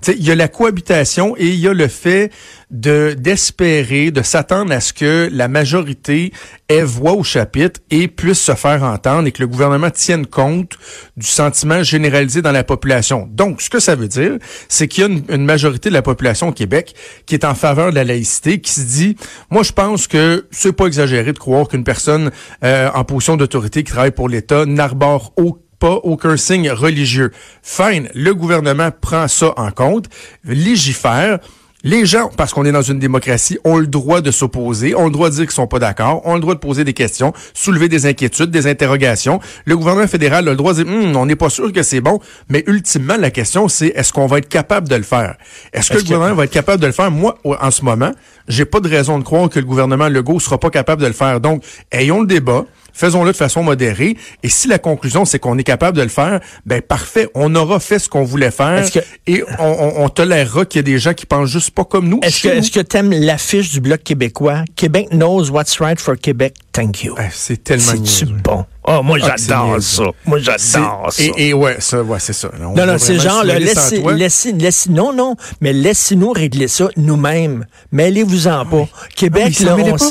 Il 0.09 0.27
y 0.27 0.33
a 0.33 0.35
la 0.35 0.49
cohabitation 0.49 1.37
et 1.37 1.47
il 1.47 1.61
y 1.61 1.69
a 1.69 1.73
le 1.73 1.87
fait 1.87 2.33
de 2.73 3.15
d'espérer, 3.17 4.11
de 4.11 4.23
s'attendre 4.23 4.73
à 4.73 4.81
ce 4.81 4.93
que 4.93 5.29
la 5.31 5.47
majorité 5.47 6.33
ait 6.69 6.83
voix 6.83 7.13
au 7.13 7.23
chapitre 7.23 7.79
et 7.91 8.09
puisse 8.09 8.41
se 8.41 8.55
faire 8.55 8.83
entendre 8.83 9.29
et 9.29 9.33
que 9.33 9.41
le 9.41 9.47
gouvernement 9.47 9.91
tienne 9.91 10.27
compte 10.27 10.77
du 11.17 11.27
sentiment 11.27 11.85
généralisé 11.85 12.43
dans 12.43 12.51
la 12.51 12.65
population. 12.65 13.29
Donc, 13.31 13.63
ce 13.63 13.71
que 13.71 13.79
ça 13.79 13.95
veut 13.95 14.09
dire, 14.09 14.39
c'est 14.69 14.89
qu'il 14.89 15.03
y 15.03 15.07
a 15.07 15.09
une, 15.09 15.23
une 15.29 15.45
majorité 15.45 15.89
de 15.89 15.95
la 15.95 16.03
population 16.03 16.49
au 16.49 16.53
Québec 16.53 16.95
qui 17.27 17.35
est 17.35 17.45
en 17.45 17.55
faveur 17.55 17.91
de 17.91 17.95
la 17.95 18.05
laïcité, 18.05 18.61
qui 18.61 18.73
se 18.73 18.81
dit, 18.81 19.17
moi, 19.51 19.63
je 19.63 19.73
pense 19.73 20.09
que 20.09 20.47
c'est 20.51 20.73
pas 20.73 20.87
exagéré 20.87 21.33
de 21.33 21.39
croire 21.39 21.69
qu'une 21.69 21.85
personne 21.85 22.33
euh, 22.65 22.91
en 22.93 23.05
position 23.05 23.37
d'autorité 23.37 23.85
qui 23.85 23.93
travaille 23.93 24.11
pour 24.11 24.29
l'État 24.29 24.67
n'arbore 24.67 25.33
aucun 25.37 25.62
pas 25.83 25.99
aucun 26.05 26.37
signe 26.37 26.71
religieux. 26.71 27.33
Fine, 27.65 28.09
le 28.15 28.37
gouvernement 28.37 28.91
prend 29.01 29.27
ça 29.27 29.53
en 29.57 29.73
compte, 29.73 30.05
légifère. 30.45 31.41
Les 31.83 32.07
gens, 32.07 32.31
parce 32.37 32.55
qu'on 32.55 32.65
est 32.65 32.71
dans 32.71 32.83
une 32.83 33.01
démocratie, 33.01 33.59
ont 33.65 33.79
le 33.79 33.89
droit 33.89 34.21
de 34.21 34.31
s'opposer, 34.31 34.95
ont 34.95 35.07
le 35.07 35.11
droit 35.11 35.29
de 35.29 35.35
dire 35.35 35.45
qu'ils 35.47 35.51
sont 35.51 35.67
pas 35.67 35.81
d'accord, 35.81 36.25
ont 36.25 36.35
le 36.35 36.41
droit 36.41 36.55
de 36.55 36.61
poser 36.61 36.85
des 36.85 36.93
questions, 36.93 37.33
soulever 37.53 37.89
des 37.89 38.07
inquiétudes, 38.07 38.53
des 38.53 38.69
interrogations. 38.69 39.41
Le 39.65 39.77
gouvernement 39.77 40.07
fédéral 40.07 40.47
a 40.47 40.53
le 40.53 40.57
droit 40.57 40.73
de 40.73 40.85
dire, 40.85 40.93
Hum, 40.93 41.17
on 41.17 41.27
n'est 41.27 41.35
pas 41.35 41.51
sûr 41.51 41.73
que 41.73 41.83
c'est 41.83 42.01
bon, 42.01 42.21
mais 42.49 42.63
ultimement, 42.69 43.17
la 43.17 43.33
question, 43.33 43.67
c'est 43.67 43.89
est-ce 43.89 44.13
qu'on 44.13 44.29
va 44.29 44.39
être 44.39 44.49
capable 44.49 44.89
de 44.89 44.95
le 44.95 45.03
faire? 45.03 45.35
Est-ce 45.73 45.89
que 45.89 45.97
le 45.97 46.05
gouvernement 46.05 46.37
va 46.37 46.45
être 46.45 46.53
capable 46.53 46.81
de 46.81 46.87
le 46.87 46.93
faire? 46.93 47.11
Moi, 47.11 47.37
en 47.45 47.71
ce 47.73 47.85
moment, 47.85 48.13
j'ai 48.47 48.67
pas 48.67 48.79
de 48.79 48.89
raison 48.89 49.19
de 49.19 49.25
croire 49.25 49.49
que 49.49 49.59
le 49.59 49.67
gouvernement 49.67 50.09
Legault 50.09 50.39
sera 50.39 50.59
pas 50.59 50.71
capable 50.71 51.03
de 51.03 51.09
le 51.09 51.13
faire. 51.13 51.41
Donc, 51.41 51.65
ayons 51.91 52.21
le 52.21 52.29
débat. 52.29 52.67
Faisons-le 52.93 53.33
de 53.33 53.37
façon 53.37 53.63
modérée. 53.63 54.17
Et 54.43 54.49
si 54.49 54.69
la 54.69 54.79
conclusion, 54.79 55.25
c'est 55.25 55.39
qu'on 55.39 55.57
est 55.59 55.65
capable 55.65 55.97
de 55.97 56.03
le 56.03 56.09
faire, 56.09 56.41
ben 56.67 56.81
parfait, 56.83 57.29
on 57.35 57.55
aura 57.55 57.81
fait 57.81 57.99
ce 57.99 58.09
qu'on 58.09 58.25
voulait 58.25 58.51
faire 58.51 58.91
que- 58.91 58.99
et 59.27 59.43
on, 59.59 59.65
on, 59.65 60.05
on 60.05 60.09
tolérera 60.09 60.65
qu'il 60.65 60.79
y 60.79 60.81
a 60.81 60.83
des 60.83 60.99
gens 60.99 61.15
qui 61.15 61.27
pensent 61.27 61.51
juste 61.51 61.71
pas 61.73 61.85
comme 61.85 62.09
nous. 62.09 62.21
Est-ce 62.23 62.43
que, 62.43 62.49
est-ce 62.49 62.71
que 62.71 62.81
t'aimes 62.81 63.13
l'affiche 63.13 63.71
du 63.71 63.81
Bloc 63.81 64.03
québécois? 64.03 64.65
Québec 64.77 65.09
knows 65.11 65.51
what's 65.51 65.79
right 65.81 65.99
for 66.01 66.17
Québec. 66.17 66.55
Thank 66.73 67.03
you. 67.05 67.15
Eh, 67.19 67.25
c'est 67.33 67.63
tellement 67.63 67.85
C'est-tu 67.93 68.01
niaiseux. 68.27 68.37
bon? 68.43 68.65
Oh, 68.87 69.01
moi, 69.03 69.19
Ah, 69.23 69.35
c'est 69.37 69.49
j'adore 69.49 69.81
ça. 69.83 70.03
Moi, 70.27 70.39
C'est- 70.39 70.73
j'adore 70.73 71.13
ça. 71.13 71.23
Et, 71.23 71.49
et 71.49 71.53
ouais, 71.55 71.77
ça, 71.79 72.03
ouais, 72.03 72.19
c'est 72.19 72.33
ça. 72.33 72.49
là. 72.59 72.69
On 72.69 72.75
Non, 72.75 72.87
non, 72.87 72.97
c'est 72.99 73.19
genre, 73.19 73.45
là, 73.45 73.59
laissez, 73.59 74.03
laissez, 74.03 74.53
laissez- 74.53 74.91
non, 74.91 75.13
non, 75.13 75.37
mais 75.61 75.73
laissez-nous 75.73 76.31
régler 76.33 76.69
ça 76.69 76.89
nous-mêmes. 76.97 77.67
Mêlez-vous-en 77.93 78.67
pas. 78.67 78.89
Québec, 79.15 79.43
Ah 79.47 79.49
il 79.51 79.55
s'en 79.55 79.65
là, 79.67 79.77
mêlait 79.77 79.93
on 79.93 79.97
pas. 79.99 80.05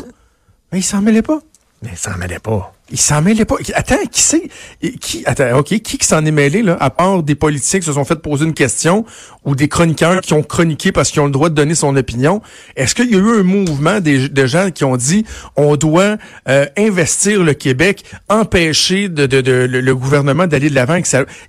Mais 0.71 0.79
il 0.79 0.83
s'en 0.83 1.01
mêlait 1.01 1.21
pas. 1.21 1.39
Mais 1.83 1.95
ça 1.95 2.13
en 2.13 2.17
mêlait 2.19 2.37
pas. 2.37 2.73
Il 2.91 2.99
s'en 2.99 3.23
mêlait 3.23 3.45
pas. 3.45 3.55
Attends, 3.73 3.95
qui 4.11 4.21
c'est? 4.21 4.49
Qui, 4.99 5.23
attends, 5.25 5.57
OK, 5.57 5.67
qui 5.69 5.81
qui 5.97 6.05
s'en 6.05 6.23
est 6.25 6.31
mêlé, 6.31 6.61
là, 6.61 6.77
à 6.79 6.91
part 6.91 7.23
des 7.23 7.33
politiciens 7.33 7.79
qui 7.79 7.85
se 7.87 7.93
sont 7.93 8.05
fait 8.05 8.17
poser 8.17 8.45
une 8.45 8.53
question 8.53 9.03
ou 9.45 9.55
des 9.55 9.67
chroniqueurs 9.67 10.21
qui 10.21 10.33
ont 10.33 10.43
chroniqué 10.43 10.91
parce 10.91 11.09
qu'ils 11.09 11.21
ont 11.21 11.25
le 11.25 11.31
droit 11.31 11.49
de 11.49 11.55
donner 11.55 11.73
son 11.73 11.95
opinion? 11.95 12.41
Est-ce 12.75 12.93
qu'il 12.93 13.09
y 13.09 13.15
a 13.15 13.17
eu 13.17 13.39
un 13.39 13.43
mouvement 13.43 13.99
des, 13.99 14.29
de 14.29 14.45
gens 14.45 14.69
qui 14.69 14.83
ont 14.83 14.95
dit 14.95 15.25
on 15.55 15.75
doit 15.75 16.17
euh, 16.50 16.67
investir 16.77 17.41
le 17.43 17.53
Québec, 17.53 18.03
empêcher 18.29 19.09
de, 19.09 19.25
de, 19.25 19.41
de- 19.41 19.51
le, 19.67 19.81
le 19.81 19.95
gouvernement 19.95 20.45
d'aller 20.45 20.69
de 20.69 20.75
l'avant? 20.75 21.01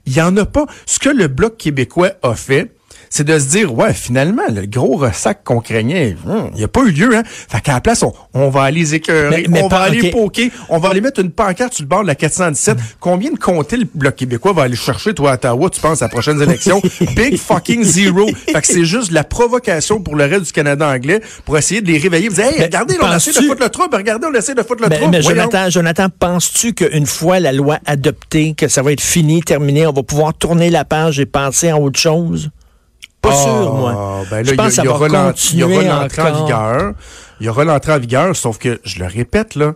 Il 0.07 0.13
y 0.17 0.23
en 0.23 0.35
a 0.39 0.47
pas. 0.47 0.65
Ce 0.87 0.99
que 0.99 1.11
le 1.11 1.29
Bloc 1.29 1.59
québécois 1.59 2.13
a 2.23 2.35
fait, 2.35 2.73
c'est 3.15 3.25
de 3.25 3.39
se 3.39 3.45
dire, 3.49 3.75
ouais, 3.77 3.93
finalement, 3.93 4.41
le 4.51 4.65
gros 4.65 4.97
ressac 4.97 5.45
qu'on 5.45 5.61
craignait, 5.61 6.17
hum, 6.27 6.49
il 6.55 6.59
n'y 6.59 6.65
a 6.65 6.69
pas 6.69 6.81
eu 6.81 6.91
lieu, 6.93 7.15
hein. 7.15 7.23
Fait 7.27 7.61
qu'à 7.61 7.75
la 7.75 7.81
place, 7.83 8.03
on, 8.03 8.15
on 8.33 8.49
va 8.49 8.63
aller 8.63 8.81
les 8.81 8.95
écœurer, 8.95 9.43
Mais- 9.43 9.45
mais 9.51 9.63
on 9.63 9.69
va 9.69 9.81
aller 9.81 10.01
ok. 10.07 10.11
poker, 10.13 10.49
on 10.71 10.79
va 10.79 10.89
aller 10.89 11.03
mettre 11.03 11.21
une 11.21 11.31
pancarte 11.31 11.75
sur 11.75 11.83
le 11.83 11.89
bord 11.89 12.01
de 12.03 12.07
la 12.07 12.15
417. 12.15 12.79
Combien 13.01 13.31
de 13.31 13.39
comtés 13.39 13.77
le 13.77 13.87
Bloc 13.95 14.17
québécois 14.17 14.55
va 14.55 14.63
aller 14.63 14.77
chercher, 14.77 15.13
toi, 15.13 15.33
à 15.33 15.35
Ottawa, 15.35 15.69
tu 15.69 15.79
penses, 15.83 16.01
à 16.01 16.07
la 16.07 16.09
prochaine 16.09 16.41
élection? 16.41 16.81
Big 17.15 17.37
fucking 17.37 17.83
zero. 17.85 18.27
Fait 18.51 18.61
que 18.63 18.67
c'est 18.67 18.87
juste 18.87 19.11
la 19.13 19.25
provocation 19.25 20.01
pour 20.01 20.17
le 20.17 20.25
reste 20.25 20.47
du 20.47 20.53
Canada 20.53 20.89
anglais 20.89 21.21
pour 21.45 21.59
essayer 21.59 21.83
de 21.83 21.89
les 21.93 21.99
réveiller. 21.99 22.29
Vous 22.31 22.37
dites, 22.37 22.45
hey, 22.47 22.55
Mais 22.59 22.65
regardez, 22.65 22.97
on 23.03 23.15
essaie 23.15 23.33
de 23.33 23.47
foutre 23.47 23.63
le 23.63 23.69
trouble, 23.69 23.95
regardez, 23.97 24.27
on 24.27 24.35
essaie 24.35 24.55
de 24.55 24.63
foutre 24.63 24.83
le 24.85 24.89
Mais, 24.89 24.97
trouble. 24.97 25.11
mais 25.13 25.21
Voyons. 25.21 25.43
Jonathan, 25.43 25.69
Jonathan, 25.69 26.07
penses-tu 26.19 26.73
qu'une 26.73 27.05
fois 27.07 27.41
la 27.41 27.53
loi 27.53 27.79
adoptée, 27.85 28.55
que 28.57 28.69
ça 28.69 28.81
va 28.81 28.93
être 28.93 29.03
fini, 29.03 29.43
terminé, 29.43 29.87
on 29.87 29.93
va 29.93 30.03
pouvoir 30.03 30.33
tourner 30.33 30.71
la 30.71 30.87
page 30.87 31.21
et 31.21 31.27
passer 31.27 31.69
à 31.69 31.77
autre 31.79 32.01
chose? 32.01 32.51
Pas 33.23 33.31
Ah, 33.33 33.43
sûr, 33.43 33.73
moi. 33.75 34.25
Ben 34.31 34.39
là, 34.39 34.43
Je 34.45 34.51
il 34.51 34.53
y 34.53 34.57
pense 34.57 34.79
a- 34.79 34.83
il 34.83 34.85
y 34.85 34.89
aura 34.89 35.09
l'en- 35.09 35.33
il 35.53 35.59
y 35.59 35.63
aura 35.63 35.73
continuer 35.75 35.85
l'entrée 35.89 36.23
en 36.23 36.45
vigueur. 36.45 36.93
Il 37.41 37.47
y 37.47 37.49
aura 37.49 37.65
l'entrée 37.65 37.93
en 37.93 37.99
vigueur, 37.99 38.37
sauf 38.37 38.59
que, 38.59 38.81
je 38.85 38.99
le 38.99 39.07
répète, 39.07 39.55
là, 39.55 39.75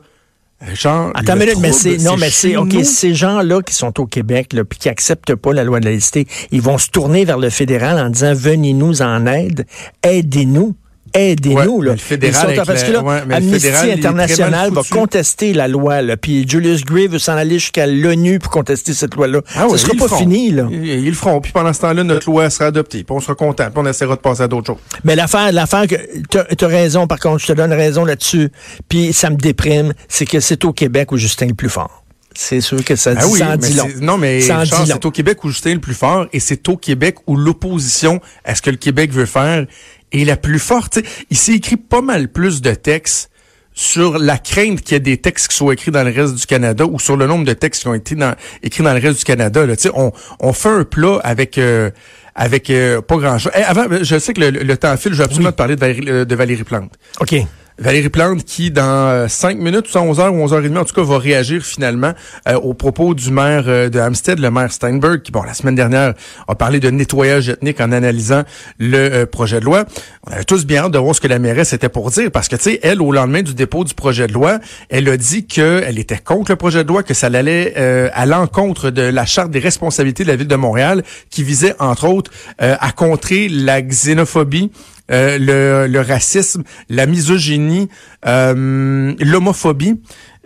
genre. 0.75 1.11
Attends 1.15 1.35
le 1.35 1.43
une 1.43 1.47
minute, 1.49 1.61
mais 1.63 1.73
c'est 1.73 1.97
non, 1.99 2.17
mais 2.17 2.31
c'est 2.31 2.57
ok. 2.57 2.73
nous. 2.73 2.85
Ces 2.85 3.15
gens-là 3.15 3.63
qui 3.63 3.73
sont 3.75 3.99
au 4.01 4.07
Québec, 4.07 4.53
là, 4.53 4.65
puis 4.65 4.79
qui 4.79 4.89
acceptent 4.89 5.35
pas 5.35 5.53
la 5.53 5.65
loi 5.65 5.79
de 5.81 5.85
la 5.85 5.93
laïcité, 5.93 6.27
ils 6.51 6.61
vont 6.63 6.79
se 6.79 6.89
tourner 6.91 7.25
vers 7.25 7.39
le 7.39 7.51
fédéral 7.51 7.99
en 7.99 8.11
disant 8.11 8.33
venez-nous 8.35 9.01
en 9.03 9.27
aide, 9.27 9.67
aidez-nous, 10.03 10.75
aidez-nous. 11.19 11.83
Ouais, 11.83 11.97
fédéral 11.97 12.57
sont- 12.57 12.65
parce 12.65 12.83
que 12.85 12.93
là, 12.93 13.03
ouais, 13.03 13.21
Amnesty 13.31 13.61
fédéral, 13.61 13.91
International 13.91 14.71
va 14.73 14.83
contester 14.91 15.53
la 15.53 15.69
loi. 15.69 16.03
Là, 16.03 16.17
puis 16.17 16.49
Julius 16.49 16.85
Gray 16.85 17.07
veut 17.09 17.19
s'en 17.19 17.37
aller 17.37 17.59
jusqu'à 17.59 17.87
l'ONU 17.87 18.39
pour 18.39 18.51
contester 18.51 18.93
cette 18.95 19.15
loi-là. 19.15 19.41
Ah 19.51 19.61
Ça 19.61 19.67
ouais, 19.69 19.79
sera 19.79 19.93
pas 20.09 20.17
fini. 20.17 20.51
là. 20.51 20.67
Ils, 20.71 20.85
ils 20.87 21.07
le 21.07 21.13
feront. 21.15 21.41
Puis 21.41 21.53
pendant 21.53 21.73
ce 21.73 21.81
temps-là, 21.81 22.03
notre 22.05 22.29
loi 22.31 22.49
sera 22.51 22.67
adoptée. 22.67 23.05
Puis 23.05 23.15
on 23.17 23.21
sera 23.21 23.35
content. 23.35 23.65
Puis 23.65 23.75
on 23.77 23.87
essaiera 23.87 24.17
de 24.17 24.21
passer 24.21 24.43
à 24.43 24.49
d'autres 24.49 24.67
choses. 24.67 24.83
Mais 25.05 25.17
l'affaire, 25.17 25.53
l'affaire 25.53 25.87
que 25.87 25.97
t'as 26.31 26.67
as 26.67 26.69
raison, 26.69 27.07
par 27.07 27.19
contre, 27.19 27.39
je 27.41 27.47
te 27.49 27.53
donne 27.53 27.73
raison 27.73 28.05
là-dessus. 28.05 28.51
Puis 28.89 29.13
ça 29.13 29.31
me 29.31 29.37
déprime, 29.37 29.93
c'est 30.09 30.27
que 30.27 30.41
c'est 30.41 30.65
au 30.65 30.73
Québec 30.73 31.13
où 31.13 31.17
Justin 31.17 31.47
est 31.47 31.51
le 31.51 31.55
plus 31.55 31.69
fort. 31.71 32.03
C'est 32.39 32.61
sûr 32.61 32.85
que 32.85 32.97
ça 32.97 33.15
dit, 33.15 33.21
Ah 33.23 33.29
oui, 33.29 33.39
ça 33.39 33.49
en 33.53 33.57
dit 33.57 33.73
long. 33.73 33.89
non, 34.03 34.19
mais 34.19 34.43
c'est 34.43 35.05
au 35.07 35.11
Québec 35.11 35.43
où 35.43 35.49
Justin 35.49 35.71
est 35.71 35.75
le 35.75 35.81
plus 35.81 35.95
fort 35.95 36.27
et 36.35 36.39
c'est 36.41 36.69
au 36.69 36.77
Québec 36.77 37.17
où 37.27 37.35
l'opposition 37.35 38.21
à 38.45 38.55
ce 38.55 38.61
que 38.61 38.69
le 38.69 38.77
Québec 38.77 39.11
veut 39.11 39.25
faire 39.25 39.65
est 40.13 40.25
la 40.25 40.37
plus 40.37 40.59
forte. 40.59 40.99
Il 41.31 41.37
s'est 41.37 41.53
écrit 41.55 41.77
pas 41.77 42.01
mal 42.03 42.29
plus 42.29 42.61
de 42.63 42.73
textes 42.75 43.31
sur 43.75 44.19
la 44.19 44.39
crainte 44.39 44.81
qu'il 44.81 44.95
y 44.95 44.97
ait 44.97 45.01
des 45.01 45.19
textes 45.19 45.49
qui 45.49 45.57
soient 45.57 45.75
écrits 45.75 45.91
dans 45.91 46.03
le 46.03 46.11
reste 46.11 46.35
du 46.35 46.47
Canada 46.47 46.87
ou 46.87 46.99
sur 46.99 47.17
le 47.17 47.27
nombre 47.27 47.45
de 47.45 47.53
textes 47.53 47.83
qui 47.83 47.89
ont 47.89 47.95
été 47.95 48.15
dans- 48.15 48.35
écrits 48.63 48.83
dans 48.83 48.95
le 48.95 49.01
reste 49.01 49.19
du 49.19 49.25
Canada. 49.25 49.67
Là. 49.67 49.75
On, 49.95 50.13
on 50.41 50.53
fait 50.53 50.69
un 50.71 50.85
plat 50.85 51.21
avec... 51.23 51.59
euh, 51.59 51.91
avec 52.39 52.69
euh, 52.69 53.01
pas 53.01 53.17
grand-chose. 53.17 53.51
Eh, 53.57 53.63
avant, 53.63 53.87
je 54.03 54.19
sais 54.19 54.35
que 54.35 54.41
le, 54.43 54.51
le 54.51 54.77
temps 54.77 54.95
file, 54.99 55.13
je 55.13 55.19
veux 55.19 55.25
absolument 55.25 55.53
te 55.53 55.57
parler 55.57 55.75
de 55.75 55.81
Valérie, 55.81 56.05
euh, 56.09 56.25
de 56.27 56.35
Valérie 56.35 56.65
Plante. 56.65 56.93
OK. 57.21 57.35
Valérie 57.79 58.09
Plante 58.09 58.45
qui, 58.45 58.71
dans 58.71 59.29
5 59.29 59.59
minutes, 59.59 59.95
ou 59.95 59.99
11h 59.99 60.31
ou 60.31 60.47
11h30, 60.47 60.79
en 60.79 60.85
tout 60.85 60.95
cas, 60.95 61.03
va 61.03 61.19
réagir 61.19 61.63
finalement 61.63 62.13
euh, 62.49 62.55
aux 62.55 62.75
propos 62.75 63.15
du 63.15 63.31
maire 63.31 63.65
euh, 63.67 63.89
de 63.91 64.01
Hampstead, 64.01 64.39
le 64.39 64.51
maire 64.51 64.73
Steinberg, 64.73 65.21
qui, 65.23 65.31
bon, 65.31 65.43
la 65.43 65.55
semaine 65.55 65.75
dernière, 65.75 66.15
a 66.49 66.55
parlé 66.55 66.81
de 66.81 66.91
nettoyage 66.91 67.51
ethnique 67.51 67.81
en 67.81 67.93
analysant 67.93 68.45
le 68.79 68.99
euh, 68.99 69.27
projet 69.27 69.61
de 69.61 69.67
loi. 69.67 69.85
On 70.27 70.33
avait 70.33 70.45
tous 70.45 70.65
bien 70.65 70.85
hâte 70.85 70.93
de 70.93 70.99
voir 70.99 71.15
ce 71.15 71.21
que 71.21 71.29
la 71.29 71.39
mairesse 71.39 71.73
était 71.73 71.89
pour 71.89 72.11
dire, 72.11 72.31
parce 72.31 72.49
que, 72.49 72.57
tu 72.57 72.63
sais, 72.63 72.81
elle, 72.83 73.03
au 73.03 73.13
lendemain 73.13 73.43
du 73.43 73.55
dépôt 73.55 73.85
du 73.85 73.95
projet 73.95 74.27
de 74.27 74.33
loi, 74.33 74.59
elle 74.89 75.09
a 75.09 75.17
dit 75.17 75.47
qu'elle 75.47 75.99
était 75.99 76.19
contre 76.19 76.53
le 76.53 76.57
projet 76.57 76.83
de 76.83 76.89
loi, 76.89 77.03
que 77.03 77.15
ça 77.15 77.27
allait 77.27 77.75
euh, 77.77 78.09
à 78.15 78.27
l'encontre 78.27 78.91
de 78.91 79.03
la 79.03 79.27
Charte 79.27 79.51
des 79.51 79.59
responsabilités 79.59 80.25
de 80.25 80.29
la 80.29 80.37
Ville 80.37 80.49
de 80.49 80.57
Montréal, 80.57 81.03
qui 81.31 81.43
visait, 81.43 81.75
entre 81.79 82.09
autres, 82.09 82.31
euh, 82.63 82.77
à 82.81 82.93
contrer 82.93 83.49
la 83.49 83.83
xénophobie, 83.83 84.71
euh, 85.11 85.39
le, 85.39 85.87
le 85.93 86.01
racisme, 86.01 86.63
la 86.89 87.07
misogynie, 87.07 87.89
euh, 88.27 89.13
l'homophobie. 89.21 90.01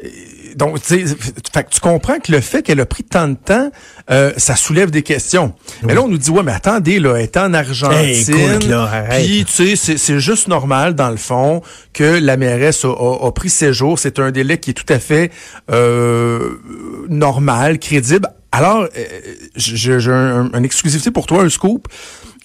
Euh, 0.05 0.09
Donc, 0.57 0.83
tu 0.83 1.81
comprends 1.81 2.19
que 2.19 2.33
le 2.33 2.41
fait 2.41 2.63
qu'elle 2.63 2.81
a 2.81 2.87
pris 2.87 3.05
tant 3.05 3.29
de 3.29 3.37
temps, 3.37 3.71
euh, 4.11 4.33
ça 4.37 4.57
soulève 4.57 4.91
des 4.91 5.03
questions. 5.03 5.55
Mais 5.85 5.95
là, 5.95 6.03
on 6.03 6.09
nous 6.09 6.19
dit, 6.19 6.31
ouais, 6.31 6.43
mais 6.43 6.53
attendez, 6.53 6.99
là, 6.99 7.15
elle 7.17 7.23
est 7.23 7.37
en 7.37 7.55
Argentine. 7.55 7.99
Hey, 8.35 8.65
puis, 9.27 9.45
tu 9.45 9.77
sais, 9.77 9.97
c'est- 9.97 10.19
juste 10.19 10.49
normal, 10.49 10.95
dans 10.95 11.11
le 11.11 11.17
fond, 11.17 11.63
que 11.93 12.19
la 12.19 12.37
mairesse 12.37 12.85
a, 12.85 12.89
a- 12.89 13.27
a 13.29 13.33
pris 13.33 13.49
ses 13.51 13.73
jours. 13.73 13.99
C'est 13.99 14.19
un 14.19 14.31
délai 14.33 14.59
qui 14.59 14.71
est 14.71 14.75
tout 14.75 14.93
à 14.93 14.99
fait 14.99 15.31
euh, 15.71 16.57
normal, 17.09 17.79
crédible. 17.79 18.29
Alors, 18.53 18.83
euh, 18.83 18.89
j'ai 19.57 19.93
un, 20.13 20.51
une 20.53 20.65
exclusivité 20.65 21.11
pour 21.13 21.27
toi, 21.27 21.43
un 21.45 21.49
scoop. 21.49 21.87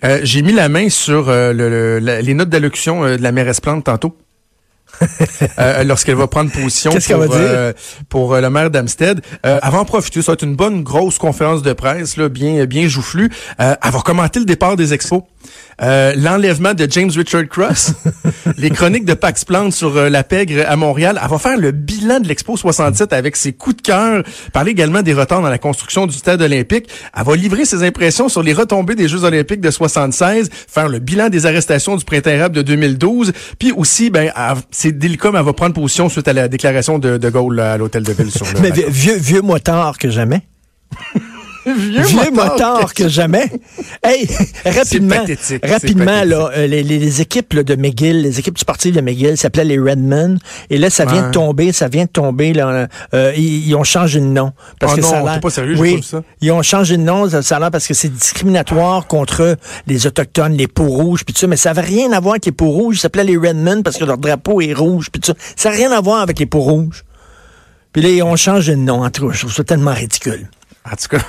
Euh, 0.03 0.19
j'ai 0.23 0.41
mis 0.41 0.51
la 0.51 0.67
main 0.69 0.89
sur 0.89 1.29
euh, 1.29 1.53
le- 1.53 1.69
le- 1.69 1.99
la- 1.99 2.21
les 2.21 2.33
notes 2.33 2.49
d'allocution 2.49 3.03
euh, 3.05 3.17
de 3.17 3.23
la 3.23 3.31
mairesse 3.31 3.61
Plante 3.61 3.85
tantôt. 3.85 4.17
Euh, 5.59 5.83
lorsqu'elle 5.83 6.15
va 6.15 6.27
prendre 6.27 6.51
position 6.51 6.91
pour, 6.91 7.01
qu'elle 7.01 7.17
va 7.17 7.27
dire? 7.27 7.35
euh, 7.37 7.73
pour 8.09 8.35
le 8.35 8.49
maire 8.49 8.69
d'Amstead. 8.69 9.21
Euh, 9.45 9.59
va 9.61 9.79
en 9.79 9.85
profiter, 9.85 10.21
ça 10.21 10.31
va 10.31 10.33
être 10.33 10.43
une 10.43 10.55
bonne 10.55 10.83
grosse 10.83 11.17
conférence 11.17 11.61
de 11.63 11.73
presse, 11.73 12.15
là, 12.17 12.29
bien 12.29 12.65
bien 12.65 12.87
joufflue. 12.87 13.29
Elle 13.57 13.75
va 13.83 13.99
commenter 14.01 14.39
le 14.39 14.45
départ 14.45 14.75
des 14.77 14.93
expos, 14.93 15.23
euh, 15.81 16.13
l'enlèvement 16.15 16.73
de 16.73 16.87
James 16.89 17.11
Richard 17.15 17.47
Cross, 17.49 17.93
les 18.57 18.69
chroniques 18.69 19.05
de 19.05 19.13
Pax 19.13 19.43
Plante 19.43 19.73
sur 19.73 19.97
euh, 19.97 20.09
la 20.09 20.23
pègre 20.23 20.63
à 20.67 20.75
Montréal. 20.75 21.19
Elle 21.21 21.29
va 21.29 21.37
faire 21.37 21.57
le 21.57 21.71
bilan 21.71 22.19
de 22.19 22.27
l'Expo 22.27 22.55
67 22.55 23.11
avec 23.11 23.35
ses 23.35 23.53
coups 23.53 23.77
de 23.77 23.81
cœur, 23.81 24.23
parler 24.53 24.71
également 24.71 25.01
des 25.01 25.13
retards 25.13 25.41
dans 25.41 25.49
la 25.49 25.57
construction 25.57 26.07
du 26.07 26.15
stade 26.15 26.41
olympique. 26.41 26.87
Elle 27.15 27.23
va 27.23 27.35
livrer 27.35 27.65
ses 27.65 27.83
impressions 27.83 28.29
sur 28.29 28.41
les 28.41 28.53
retombées 28.53 28.95
des 28.95 29.07
Jeux 29.07 29.23
olympiques 29.25 29.61
de 29.61 29.71
76, 29.71 30.49
faire 30.51 30.87
le 30.87 30.99
bilan 30.99 31.29
des 31.29 31.45
arrestations 31.45 31.95
du 31.97 32.05
printemps 32.05 32.31
arabe 32.31 32.53
de 32.53 32.61
2012, 32.61 33.33
puis 33.59 33.71
aussi, 33.71 34.09
ben, 34.09 34.31
c'est 34.71 34.97
délicat, 34.97 35.31
mais 35.31 35.39
elle 35.39 35.45
va 35.45 35.53
prendre 35.53 35.73
position 35.73 36.09
suite 36.09 36.27
à 36.27 36.33
la 36.33 36.47
déclaration 36.47 36.99
de 36.99 37.17
De 37.17 37.29
Gaulle 37.29 37.59
à 37.59 37.77
l'hôtel 37.77 38.03
de 38.03 38.13
ville 38.13 38.31
sur 38.31 38.45
le. 38.45 38.59
Mais 38.61 38.71
vieux, 38.71 38.87
vieux, 38.89 39.17
vieux 39.17 39.41
motard 39.41 39.97
que 39.97 40.09
jamais. 40.09 40.41
vieux, 41.65 42.01
Vieux 42.03 42.31
motard 42.31 42.93
que 42.93 43.07
jamais. 43.07 43.49
Hey, 44.03 44.27
rapidement, 44.65 45.25
rapidement 45.63 46.23
là, 46.23 46.49
euh, 46.55 46.67
les, 46.67 47.21
équipes 47.21 47.53
là, 47.53 47.63
de 47.63 47.75
McGill, 47.75 48.21
les 48.21 48.39
équipes 48.39 48.57
sportives 48.57 48.95
de 48.95 49.01
McGill 49.01 49.37
s'appelaient 49.37 49.65
les 49.65 49.79
Redmen, 49.79 50.37
et 50.69 50.77
là 50.77 50.89
ça 50.89 51.05
vient 51.05 51.15
Ouais. 51.23 51.27
de 51.27 51.31
tomber, 51.33 51.71
ça 51.71 51.87
vient 51.87 52.05
de 52.05 52.09
tomber 52.09 52.53
là. 52.53 52.87
euh, 53.13 53.33
ils, 53.37 53.67
ils 53.67 53.75
ont 53.75 53.83
changé 53.83 54.19
de 54.19 54.25
nom 54.25 54.51
parce 54.79 54.93
Oh 54.93 54.95
que 54.97 55.01
non, 55.01 55.09
ça 55.09 55.31
a 55.33 55.39
pas 55.39 55.49
sérieux, 55.49 55.75
oui, 55.79 56.01
ça. 56.03 56.21
ils 56.41 56.51
ont 56.51 56.61
changé 56.61 56.97
de 56.97 57.01
nom, 57.03 57.29
ça, 57.29 57.41
ça 57.41 57.57
a 57.57 57.59
l'air 57.59 57.71
parce 57.71 57.87
que 57.87 57.93
c'est 57.93 58.09
discriminatoire 58.09 59.07
contre 59.07 59.57
les 59.87 60.07
autochtones, 60.07 60.53
les 60.53 60.67
peaux 60.67 60.87
rouges, 60.89 61.23
puis 61.25 61.33
tout 61.33 61.39
ça, 61.39 61.47
mais 61.47 61.57
ça 61.57 61.71
avait 61.71 61.81
rien 61.81 62.11
à 62.11 62.19
voir 62.19 62.33
avec 62.33 62.45
les 62.45 62.51
peaux 62.51 62.69
rouges. 62.69 62.97
Ils 62.97 62.99
s'appelaient 62.99 63.23
les 63.23 63.37
Redmen 63.37 63.81
parce 63.83 63.97
que 63.97 64.05
leur 64.05 64.17
drapeau 64.17 64.61
est 64.61 64.73
rouge, 64.73 65.09
puis 65.11 65.21
tout 65.21 65.31
ça. 65.31 65.37
Ça 65.55 65.69
n'a 65.69 65.75
rien 65.75 65.91
à 65.91 66.01
voir 66.01 66.21
avec 66.21 66.39
les 66.39 66.45
peaux 66.45 66.59
rouges. 66.61 67.03
Puis 67.93 68.01
là, 68.01 68.09
ils 68.09 68.21
ont 68.23 68.35
changé 68.35 68.73
de 68.73 68.79
nom. 68.81 69.03
En 69.05 69.09
tout 69.09 69.27
cas, 69.27 69.33
je 69.33 69.39
trouve 69.39 69.53
ça 69.53 69.63
tellement 69.63 69.93
ridicule. 69.93 70.49
En 70.83 70.95
tout 70.95 71.07
cas, 71.09 71.23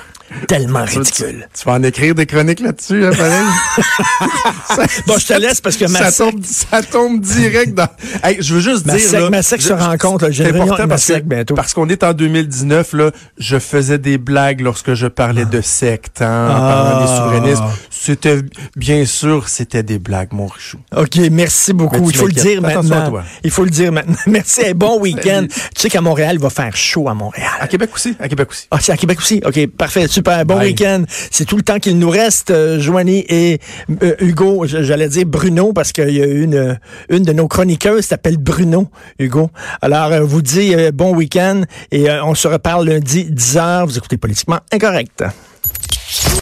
Tellement 0.47 0.83
ridicule. 0.83 1.47
tu 1.57 1.65
vas 1.65 1.73
en 1.73 1.83
écrire 1.83 2.13
des 2.15 2.25
chroniques 2.25 2.59
là-dessus, 2.59 3.05
hein, 3.05 3.11
pareil? 3.17 3.45
Ça- 4.67 4.85
Bon, 5.07 5.17
je 5.17 5.25
te 5.27 5.33
laisse 5.33 5.61
parce 5.61 5.77
que 5.77 5.85
ma 5.85 6.11
ça 6.11 6.25
tombe, 6.25 6.43
ça 6.45 6.81
tombe 6.83 7.21
direct 7.21 7.73
dans. 7.73 7.87
Hey, 8.23 8.37
je 8.41 8.55
veux 8.55 8.59
juste 8.59 8.85
Ma 8.85 8.95
dire 8.97 9.09
sec- 9.09 9.19
là, 9.21 9.29
ma 9.29 9.41
sec 9.41 9.61
se 9.61 9.69
je- 9.69 9.73
rencontre, 9.73 10.25
là. 10.25 10.31
J'ai 10.31 10.43
C'est 10.45 10.59
important 10.59 10.87
parce 10.87 11.05
que 11.07 11.19
bientôt. 11.19 11.55
parce 11.55 11.73
qu'on 11.73 11.87
est 11.89 12.03
en 12.03 12.13
2019 12.13 12.93
là, 12.93 13.11
je 13.37 13.57
faisais 13.59 13.97
des 13.97 14.17
blagues 14.17 14.61
lorsque 14.61 14.93
je 14.93 15.07
parlais 15.07 15.45
de 15.45 15.61
secte, 15.61 16.21
hein, 16.21 16.47
en 16.49 16.59
parlant 16.59 17.05
des 17.05 17.11
Ah. 17.11 17.17
souverainistes. 17.23 17.63
C'était 17.89 18.41
bien 18.75 19.05
sûr, 19.05 19.49
c'était 19.49 19.83
des 19.83 19.99
blagues, 19.99 20.29
mon 20.31 20.47
richou. 20.47 20.77
OK, 20.95 21.17
merci 21.31 21.73
beaucoup. 21.73 22.09
Il 22.09 22.15
faut 22.15 22.27
le 22.27 22.33
dire 22.33 22.61
maintenant. 22.61 23.09
toi. 23.09 23.23
Il 23.43 23.51
faut 23.51 23.63
le 23.63 23.69
dire 23.69 23.91
maintenant. 23.91 24.15
Merci 24.27 24.61
et 24.61 24.73
bon 24.73 24.99
week-end. 24.99 25.45
Tu 25.49 25.81
sais 25.81 25.89
qu'à 25.89 26.01
Montréal, 26.01 26.35
il 26.35 26.41
va 26.41 26.49
faire 26.49 26.75
chaud 26.75 27.09
à 27.09 27.13
Montréal. 27.13 27.49
À 27.59 27.67
Québec 27.67 27.89
aussi, 27.93 28.15
à 28.19 28.27
Québec 28.27 28.49
aussi. 28.51 28.67
Ah, 28.71 28.77
c'est 28.81 28.91
à 28.91 28.97
Québec 28.97 29.19
aussi? 29.19 29.41
OK, 29.45 29.67
parfait, 29.67 30.07
super. 30.17 30.45
Bon 30.45 30.57
week-end. 30.57 31.03
C'est 31.29 31.45
tout 31.45 31.57
le 31.57 31.61
temps 31.61 31.77
qu'il 31.77 31.99
nous 31.99 32.09
reste, 32.09 32.49
euh, 32.49 32.79
Joanie 32.79 33.23
et 33.29 33.59
euh, 34.01 34.15
Hugo. 34.19 34.65
J'allais 34.65 35.09
dire 35.09 35.27
Bruno 35.27 35.73
parce 35.73 35.91
qu'il 35.91 36.09
y 36.09 36.23
a 36.23 36.25
une, 36.25 36.79
une 37.09 37.21
de 37.21 37.33
nos 37.33 37.47
chroniqueuses 37.47 38.05
s'appelle 38.05 38.37
Bruno, 38.37 38.87
Hugo. 39.19 39.51
Alors, 39.79 40.11
euh, 40.11 40.21
vous 40.21 40.41
dit 40.41 40.73
bon 40.91 41.15
week-end 41.15 41.61
et 41.91 42.09
on 42.09 42.33
se 42.33 42.47
reparle 42.47 42.89
lundi 42.89 43.25
10h. 43.31 43.85
Vous 43.85 43.97
écoutez 43.99 44.17
Politiquement 44.17 44.59
Incorrect. 44.71 45.23